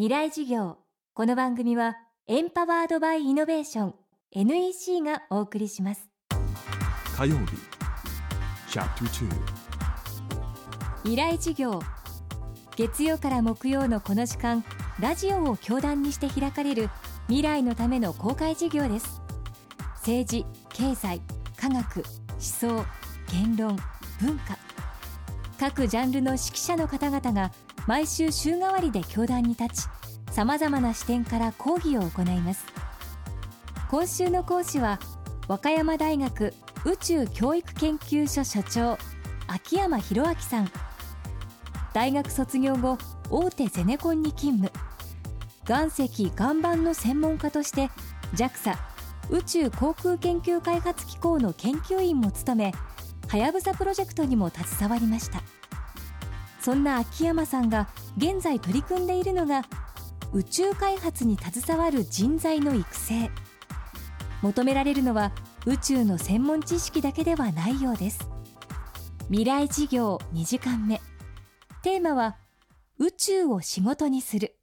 [0.00, 0.78] 未来事業。
[1.12, 3.94] この番組はエンパワードバイイノベーション
[4.32, 6.08] NEC がお送りします。
[7.18, 7.52] 火曜日
[11.02, 11.82] 未来事業。
[12.76, 14.64] 月曜から木曜のこの時間
[15.00, 16.88] ラジオを教壇にして開かれる
[17.26, 19.20] 未来のための公開事業です。
[19.96, 21.20] 政治経済
[21.58, 22.86] 科学思想
[23.34, 23.76] 言論
[24.18, 24.56] 文化。
[25.58, 27.52] 各ジャンルの指揮者の方々が
[27.86, 29.88] 毎週週替わりで教壇に立ち
[30.30, 32.64] さまざまな視点から講義を行います。
[33.90, 35.00] 今週の講師は
[35.48, 36.54] 和歌山大学
[36.84, 38.96] 宇宙教育研究所所長
[39.48, 40.70] 秋山博明さん。
[41.92, 42.98] 大学卒業後
[43.30, 44.70] 大手ゼネコンに勤務。
[45.68, 47.90] 岩石岩盤の専門家として
[48.34, 48.76] JAXA
[49.30, 52.74] 宇宙航空研究開発機構の研究員も務め
[53.28, 55.42] はやぶさプロジェクトにも携わりました。
[56.60, 59.64] そんな秋山さんが現在取り組んでいるのが
[60.32, 63.30] 宇宙開発に携わる人材の育成。
[64.42, 65.32] 求められるのは
[65.66, 68.28] 宇宙の専門知識だけではないようです。
[69.28, 71.00] 未来事業2時間目。
[71.82, 72.36] テーマは
[72.98, 74.56] 宇宙を仕事にする。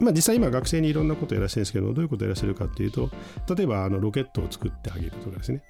[0.00, 3.10] まあ、実際今学生にいろんなことをやらせてるんですけどどういうことをやらせるかっていうと
[3.54, 5.62] 例えばあのロケットを作ってあげるとかですね。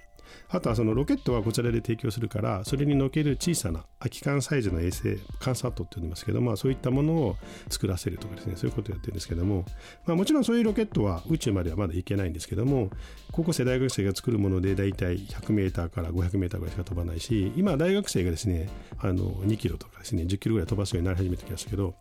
[0.49, 7.37] あとはそのロケットはこちらで提供するからそれに乗ける小さな空き缶サイズの衛星カンサートって呼んでますけど、まあ、そういったものを
[7.69, 9.65] 作らせるとかですねそういうことをやってるんですけども、
[10.07, 12.91] まあ、もちろんそういうロケットは宇宙まではまだ行けないんですけども
[13.33, 21.95] 高校生大学生が作るもので大体 100m から 500m ぐらいしか飛ばないし今大学生がですねあの2キロとかですね10キロぐらい飛ばすようになり始めてきましたけど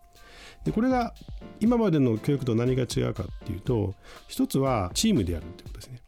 [0.65, 1.13] でこれが
[1.59, 3.93] 今までの教育と何が違うかっていうと
[4.27, 6.01] 一つはチームでやるってことですね。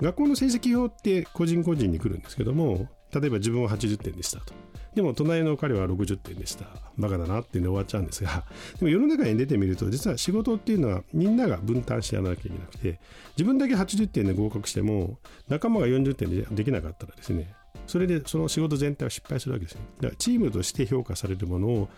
[0.00, 4.52] 学校の成績表って個人個人に来るんですけども例えば自分は80点でしたと。
[4.94, 6.66] でも隣の彼は60点でした。
[6.98, 8.44] バカだなっていうので終わっちゃうんですが
[8.78, 13.00] でも世の中に出てみると実は仕事っていうのはみんなが分担してやらなきゃいけなくて
[13.36, 15.18] 自分だけ80点で合格しても
[15.48, 17.54] 仲間が40点でできなかったらですね
[17.88, 21.88] それでその仕事全体は失敗するわけですねだからチームとして評価されるものを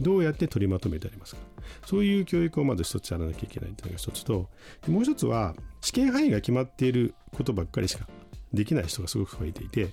[0.00, 1.40] どうやって取りまとめてありますか。
[1.86, 4.48] そういう教育をまず一つやらなきゃいけないというのが一つと
[4.88, 8.06] もう一つは試験範囲が決まっていることばっかりしか
[8.52, 9.88] できない人がすごく増えていて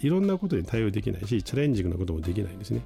[0.00, 2.82] いろんなことに対応できないしチャレンジングなこともできないんですね。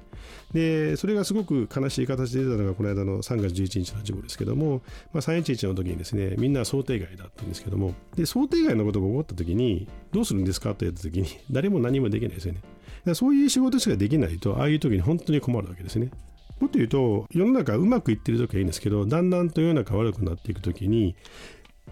[0.53, 4.81] でそれがすごく悲しい形で出たのがこの間の3月11日の事故ですけども、
[5.13, 12.61] まあ、311の時にですねみんな想定外だったんですけどもで想定外のことが起こった時にどうするんですかと言った時に誰も何もできないですよね。
[13.13, 16.11] そういう仕事しかできないとああいう時に本当に困るわけですね。
[16.59, 21.15] もっと言うと世の中うまくいってる時はいいんですけどだんだんと世の中悪くなっていく時に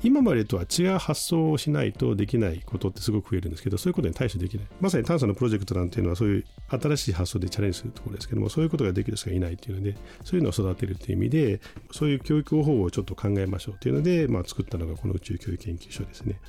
[0.01, 11.59] 今までとは違う発想をしないとできないことってすごく増えるんですけどそういうことに対処できないまさに探査のプロジェクトなんていうのはそういう新しい発想でチャレンジするところですけどもそういうことができる人がいないっていうのでそういうのを育てるっていう意味で
[11.91, 16.39] そういう教育方法をちょっと考えましょうっていうので、まあ、作ったのがこの宇宙教育研究所ですね。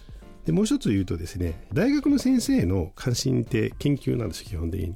[0.46, 4.94] でもう一つ言うとですね大学の先生の関心って研究なんです基本的に。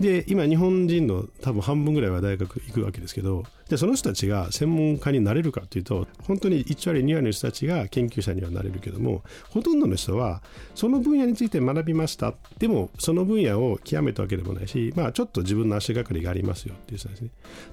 [0.00, 10.42] で今日本人の多分半分ぐらいは大学行くわけですけどでその人たちが専門家になれるかというと本当に1割2割の人たちが研究者にはなれるけどもほとんどの人は
[10.74, 12.34] その分野について学びました。
[12.58, 17.30] でもその分野を極めたわけでもないしまあちょっと自分の足がかりがありますよっていう人ですね。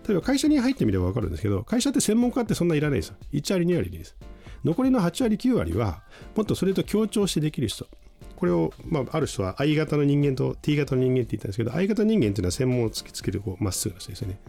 [0.08, 3.16] 例えば会社に入ってみれば分かるんですけど会社って専門家ってそんないらないですよ。
[3.34, 4.16] 1割2割でいいです。
[4.64, 6.02] 残りの8割9割は
[6.36, 7.88] もっとそれと協調してできる人。
[8.35, 14.40] これを、まあ、ある人は I 型の人間と T 型の人間って言ったんですけど I 型人間っていうのは専門を突きつけるまっすぐな人ですよね。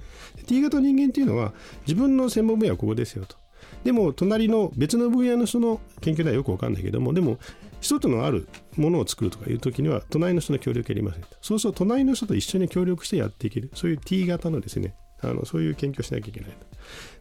[0.46, 1.52] T 型人間っていうのは
[1.86, 3.36] 自分の専門分野はここですよと。
[3.84, 7.38] でも隣の別の分野の人の研究ではよくわかんないけどもでも
[7.80, 13.70] 一つのあるものを作るとかいう時には隣の人の協力やりませんそうすると隣の人と一緒に協力してやっていける。
[13.74, 16.50] そういう T 型のですねあのそういう研究をしなきゃいけない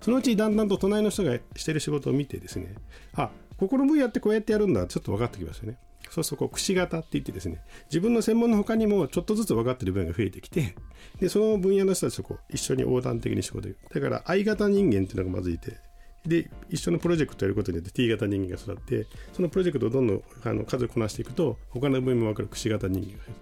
[0.01, 2.75] そのうちだんだんと隣の人がしてる仕事を見てですね
[3.15, 5.77] あここの分野ってこうやってやるんだちょっと分かってきますよね。
[6.15, 10.73] そうするとこう、くし形って言ってですね、自分の専門の他にもちょっとずつ分かってる分野が増えてきて、
[11.19, 15.77] で、その分野の人たちとこう、一緒に横断的に仕事でだから、I 型人間っていうのがまずいて、
[16.25, 23.33] で、一緒のプロジェクトやることによって T 型人間が育って、そのプロジェクトをどんどんあの数をこなしていくと、他の分野も分かるくし形人間が増える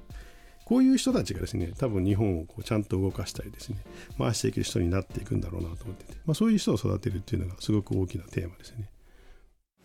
[0.65, 3.77] こういう人たちがですね、多分日本をこうちゃんと動かしたりですね、
[4.17, 8.89] 回していける人になっていくんだろうなと思ってて、まあ、そういう人を育てるっていうのがすごく大きなテーマですね。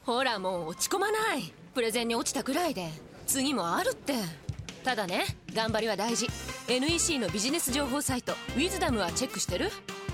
[0.09, 1.53] ほらもう落ち込まない。
[1.75, 2.89] プレゼンに落ちたくらいで。
[3.27, 4.15] 次もあるって。
[4.83, 6.29] ただね頑張りは大事。
[6.67, 9.69] NEC のビジネス情報サイト「ウィズダムはチェックしてる？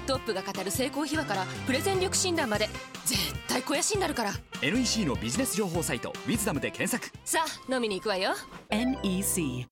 [0.08, 2.68] トップが語る成功秘話からプレゼン力診断まで。
[3.04, 4.32] 絶対肥やしになるから。
[4.62, 7.16] NEC のビジネス情報サイト「ウィズダムで検索。
[7.24, 8.34] さあ飲みに行くわよ。
[8.70, 9.68] NEC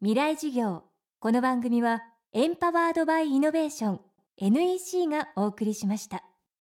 [0.00, 0.84] 未来事業。
[1.18, 2.00] この番組は
[2.32, 4.00] エンパワードバイイノベーション
[4.38, 6.24] NEC がお送りしました